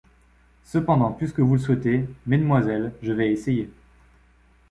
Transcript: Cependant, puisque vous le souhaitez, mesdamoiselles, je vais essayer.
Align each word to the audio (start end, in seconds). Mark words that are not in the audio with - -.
Cependant, 0.63 1.11
puisque 1.11 1.41
vous 1.41 1.53
le 1.53 1.59
souhaitez, 1.59 2.09
mesdamoiselles, 2.25 2.91
je 3.03 3.11
vais 3.13 3.31
essayer. 3.31 3.69